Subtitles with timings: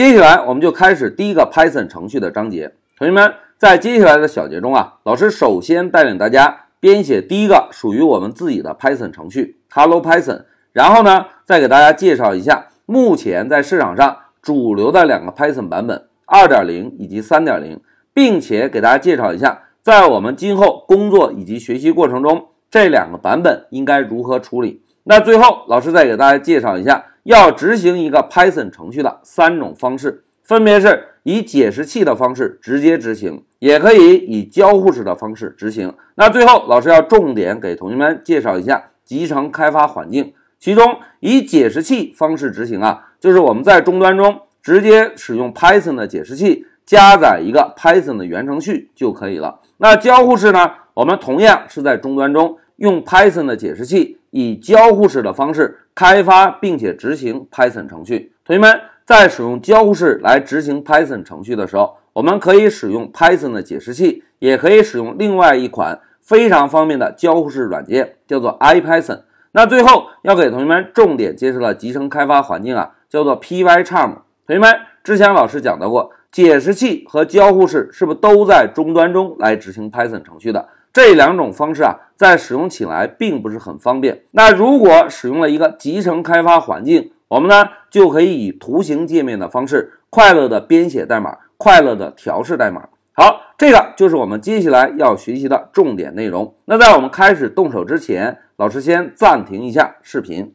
[0.00, 2.72] 接下来我们就开始第一个 Python 程序的章节。
[2.96, 17.80] 同学们，在接下来的小节中啊，老师首先带领大家编写第一个属于我们自己的 Python 程序 Hello Python，然后呢，再给大家介绍一下目前在市场上主流的两个 Python 版本2.0以及3.0，
[18.14, 24.82] 并且给大家介绍一下在我们今后工作以及学习过程中这两个版本应该如何处理。
[25.04, 35.94] 那最后，老师再给大家介绍一下要执行一个 Python 程序的三种方式，分别是以解释器的方式直接执行，也可以以交互式的方式执行。
[36.14, 49.60] 那最后，老师要重点给同学们介绍一下集成开发环境，其中以解释器方式执行啊，就是我们在终端中直接使用 Python 的解释器加载一个 Python 的源程序就可以了。
[49.76, 54.16] 那交互式呢，我们同样是在终端中用 Python 的解释器。
[54.32, 58.32] 以交互式的方式开发并且执行 Python 程序。
[58.42, 69.24] 同学们在使用交互式来执行 Python 程序的时候，我们可以使用 Python 的解释器，也可以使用另外一款非常方便的交互式软件，叫做 IPython。
[69.52, 74.20] 那最后要给同学们重点介绍的集成开发环境啊，叫做 Pycharm。
[74.46, 80.66] 同学们之前老师讲到过，解释器和交互式是不是都在终端中来执行 Python 程序的？
[80.92, 84.22] 这两种方式啊，在使用起来并不是很方便。
[84.32, 92.88] 那如果使用了一个集成开发环境，我们呢就可以以图形界面的方式快乐的编写代码，快乐的调试代码。
[93.12, 96.54] 好，这个就是我们接下来要学习的重点内容。
[96.64, 100.54] 那在我们开始动手之前，老师先暂停一下视频。